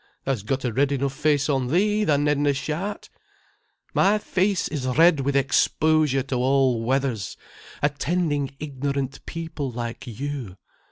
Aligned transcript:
"Tha's 0.25 0.41
got 0.41 0.65
a 0.65 0.73
red 0.73 0.91
enough 0.91 1.13
face 1.13 1.47
on 1.47 1.67
thee, 1.67 2.03
tha 2.05 2.17
nedna 2.17 2.55
shout." 2.55 3.07
"My 3.93 4.17
face 4.17 4.67
is 4.67 4.87
red 4.87 5.19
with 5.19 5.35
exposure 5.35 6.23
to 6.23 6.37
all 6.37 6.81
weathers, 6.81 7.37
attending 7.83 8.55
ignorant 8.59 9.23
people 9.27 9.69
like 9.69 10.07
you. 10.07 10.57